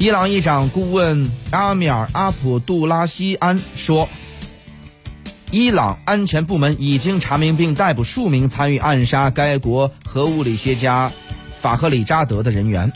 [0.00, 4.08] 伊朗议长顾问阿米尔·阿卜杜拉西安说，
[5.50, 11.10] 伊朗安全部门已经查明并逮捕数名参与暗杀该国核物理学家
[11.60, 12.92] 法赫里扎德的人员。